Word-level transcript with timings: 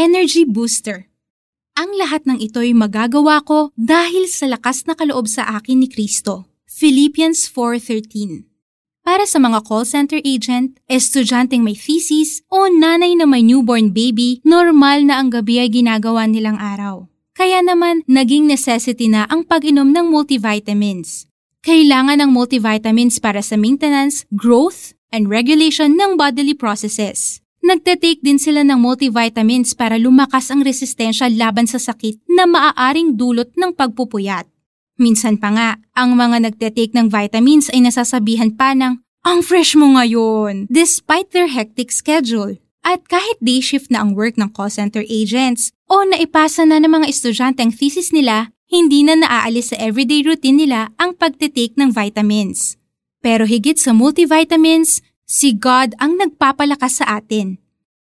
energy 0.00 0.48
booster. 0.48 1.12
Ang 1.76 1.92
lahat 2.00 2.24
ng 2.24 2.40
ito'y 2.40 2.72
magagawa 2.72 3.44
ko 3.44 3.68
dahil 3.76 4.24
sa 4.32 4.48
lakas 4.48 4.88
na 4.88 4.96
kaloob 4.96 5.28
sa 5.28 5.44
akin 5.60 5.84
ni 5.84 5.92
Kristo. 5.92 6.48
Philippians 6.64 7.44
4.13 7.52 8.48
Para 9.04 9.28
sa 9.28 9.36
mga 9.36 9.60
call 9.60 9.84
center 9.84 10.16
agent, 10.24 10.80
estudyanteng 10.88 11.60
may 11.60 11.76
thesis 11.76 12.40
o 12.48 12.64
nanay 12.72 13.12
na 13.12 13.28
may 13.28 13.44
newborn 13.44 13.92
baby, 13.92 14.40
normal 14.40 15.04
na 15.04 15.20
ang 15.20 15.28
gabi 15.28 15.60
ay 15.60 15.68
ginagawa 15.68 16.24
nilang 16.24 16.56
araw. 16.56 17.04
Kaya 17.36 17.60
naman, 17.60 18.00
naging 18.08 18.48
necessity 18.48 19.12
na 19.12 19.28
ang 19.28 19.44
pag-inom 19.44 19.92
ng 19.92 20.08
multivitamins. 20.08 21.28
Kailangan 21.60 22.24
ng 22.24 22.30
multivitamins 22.32 23.20
para 23.20 23.44
sa 23.44 23.60
maintenance, 23.60 24.24
growth, 24.32 24.96
and 25.12 25.28
regulation 25.28 25.92
ng 25.92 26.16
bodily 26.16 26.56
processes. 26.56 27.39
Nagte-take 27.60 28.24
din 28.24 28.40
sila 28.40 28.64
ng 28.64 28.80
multivitamins 28.80 29.76
para 29.76 30.00
lumakas 30.00 30.48
ang 30.48 30.64
resistensya 30.64 31.28
laban 31.28 31.68
sa 31.68 31.76
sakit 31.76 32.24
na 32.24 32.48
maaaring 32.48 33.20
dulot 33.20 33.52
ng 33.52 33.76
pagpupuyat. 33.76 34.48
Minsan 35.00 35.36
pa 35.36 35.52
nga, 35.52 35.70
ang 35.96 36.16
mga 36.16 36.44
nagte-take 36.48 36.96
ng 36.96 37.12
vitamins 37.12 37.68
ay 37.72 37.84
nasasabihan 37.84 38.52
pa 38.52 38.72
ng, 38.72 39.00
ang 39.24 39.40
fresh 39.44 39.76
mo 39.76 39.92
ngayon, 39.96 40.68
despite 40.72 41.32
their 41.36 41.48
hectic 41.48 41.92
schedule. 41.92 42.56
At 42.80 43.04
kahit 43.12 43.36
day 43.44 43.60
shift 43.60 43.92
na 43.92 44.00
ang 44.00 44.16
work 44.16 44.40
ng 44.40 44.56
call 44.56 44.72
center 44.72 45.04
agents 45.04 45.68
o 45.84 46.00
naipasa 46.04 46.64
na 46.64 46.80
ng 46.80 46.88
mga 46.88 47.12
estudyante 47.12 47.60
ang 47.60 47.72
thesis 47.76 48.08
nila, 48.08 48.56
hindi 48.72 49.04
na 49.04 49.20
naaalis 49.20 49.72
sa 49.72 49.76
everyday 49.76 50.24
routine 50.24 50.56
nila 50.56 50.88
ang 50.96 51.12
pagte-take 51.12 51.76
ng 51.76 51.92
vitamins. 51.92 52.80
Pero 53.20 53.44
higit 53.44 53.76
sa 53.76 53.92
multivitamins, 53.92 55.04
Si 55.30 55.54
God 55.54 55.94
ang 56.02 56.18
nagpapalakas 56.18 56.98
sa 56.98 57.22
atin. 57.22 57.62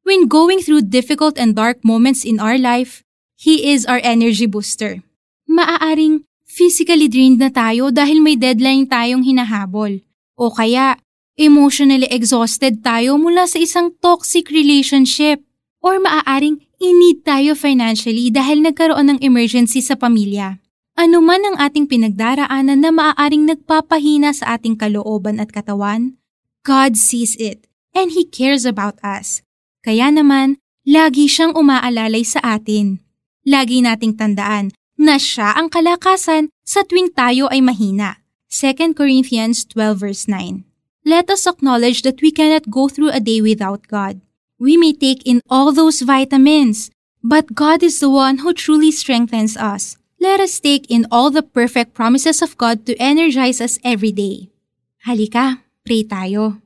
When 0.00 0.32
going 0.32 0.64
through 0.64 0.88
difficult 0.88 1.36
and 1.36 1.52
dark 1.52 1.84
moments 1.84 2.24
in 2.24 2.40
our 2.40 2.56
life, 2.56 3.04
He 3.36 3.68
is 3.68 3.84
our 3.84 4.00
energy 4.00 4.48
booster. 4.48 5.04
Maaaring 5.44 6.24
physically 6.48 7.12
drained 7.12 7.36
na 7.36 7.52
tayo 7.52 7.92
dahil 7.92 8.24
may 8.24 8.32
deadline 8.32 8.88
tayong 8.88 9.28
hinahabol. 9.28 10.00
O 10.40 10.56
kaya, 10.56 10.96
emotionally 11.36 12.08
exhausted 12.08 12.80
tayo 12.80 13.20
mula 13.20 13.44
sa 13.44 13.60
isang 13.60 13.92
toxic 14.00 14.48
relationship. 14.48 15.44
Or 15.84 16.00
maaaring 16.00 16.64
inid 16.80 17.28
tayo 17.28 17.52
financially 17.52 18.32
dahil 18.32 18.64
nagkaroon 18.64 19.12
ng 19.12 19.18
emergency 19.20 19.84
sa 19.84 20.00
pamilya. 20.00 20.64
Ano 20.96 21.20
man 21.20 21.44
ang 21.44 21.60
ating 21.60 21.92
pinagdaraanan 21.92 22.80
na 22.80 22.88
maaaring 22.88 23.44
nagpapahina 23.44 24.32
sa 24.32 24.56
ating 24.56 24.80
kalooban 24.80 25.44
at 25.44 25.52
katawan, 25.52 26.16
God 26.62 26.94
sees 26.94 27.34
it 27.42 27.66
and 27.90 28.14
He 28.14 28.22
cares 28.22 28.62
about 28.62 29.02
us. 29.02 29.42
Kaya 29.82 30.14
naman, 30.14 30.62
lagi 30.86 31.26
siyang 31.26 31.58
umaalalay 31.58 32.22
sa 32.22 32.38
atin. 32.42 33.02
Lagi 33.42 33.82
nating 33.82 34.14
tandaan 34.14 34.70
na 34.94 35.18
siya 35.18 35.58
ang 35.58 35.66
kalakasan 35.66 36.54
sa 36.62 36.86
tuwing 36.86 37.10
tayo 37.10 37.50
ay 37.50 37.58
mahina. 37.58 38.22
2 38.46 38.94
Corinthians 38.94 39.66
12 39.66 39.98
verse 39.98 40.24
9 40.30 40.62
Let 41.02 41.26
us 41.34 41.50
acknowledge 41.50 42.06
that 42.06 42.22
we 42.22 42.30
cannot 42.30 42.70
go 42.70 42.86
through 42.86 43.10
a 43.10 43.18
day 43.18 43.42
without 43.42 43.90
God. 43.90 44.22
We 44.62 44.78
may 44.78 44.94
take 44.94 45.26
in 45.26 45.42
all 45.50 45.74
those 45.74 46.06
vitamins, 46.06 46.94
but 47.18 47.58
God 47.58 47.82
is 47.82 47.98
the 47.98 48.10
one 48.10 48.46
who 48.46 48.54
truly 48.54 48.94
strengthens 48.94 49.58
us. 49.58 49.98
Let 50.22 50.38
us 50.38 50.62
take 50.62 50.86
in 50.86 51.10
all 51.10 51.34
the 51.34 51.42
perfect 51.42 51.98
promises 51.98 52.38
of 52.38 52.54
God 52.54 52.86
to 52.86 52.94
energize 53.02 53.58
us 53.58 53.82
every 53.82 54.14
day. 54.14 54.54
Halika, 55.02 55.61
Pray 55.82 56.06
tayo. 56.06 56.62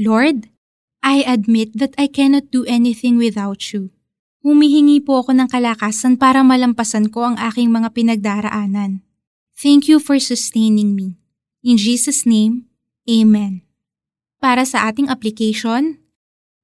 Lord, 0.00 0.48
I 1.04 1.20
admit 1.28 1.76
that 1.76 1.92
I 2.00 2.08
cannot 2.08 2.48
do 2.48 2.64
anything 2.64 3.20
without 3.20 3.60
you. 3.72 3.92
Humihingi 4.40 5.04
po 5.04 5.20
ako 5.20 5.36
ng 5.36 5.48
kalakasan 5.50 6.16
para 6.16 6.40
malampasan 6.40 7.12
ko 7.12 7.28
ang 7.28 7.36
aking 7.36 7.68
mga 7.68 7.92
pinagdaraanan. 7.92 9.04
Thank 9.56 9.92
you 9.92 10.00
for 10.00 10.16
sustaining 10.16 10.96
me. 10.96 11.20
In 11.60 11.76
Jesus' 11.76 12.24
name, 12.24 12.68
Amen. 13.06 13.62
Para 14.42 14.66
sa 14.66 14.90
ating 14.90 15.06
application, 15.06 16.02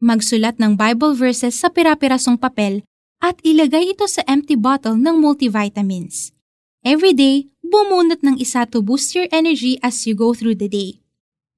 magsulat 0.00 0.56
ng 0.56 0.74
Bible 0.74 1.12
verses 1.12 1.58
sa 1.58 1.68
pira-pirasong 1.68 2.40
papel 2.40 2.80
at 3.20 3.36
ilagay 3.44 3.92
ito 3.92 4.08
sa 4.08 4.24
empty 4.24 4.56
bottle 4.56 4.96
ng 4.96 5.20
multivitamins. 5.20 6.32
Every 6.80 7.12
day, 7.12 7.52
bumunot 7.60 8.24
ng 8.24 8.40
isa 8.40 8.64
to 8.72 8.80
boost 8.80 9.12
your 9.12 9.28
energy 9.28 9.76
as 9.84 10.08
you 10.08 10.16
go 10.16 10.32
through 10.32 10.56
the 10.56 10.68
day. 10.68 11.04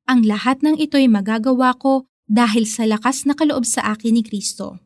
Ang 0.09 0.27
lahat 0.27 0.67
ng 0.67 0.81
ito'y 0.81 1.07
magagawa 1.07 1.79
ko 1.79 2.11
dahil 2.27 2.67
sa 2.67 2.89
lakas 2.89 3.23
na 3.29 3.39
kaloob 3.39 3.63
sa 3.63 3.95
akin 3.95 4.19
ni 4.19 4.23
Kristo. 4.27 4.83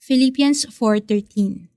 Philippians 0.00 0.68
4.13 0.72 1.73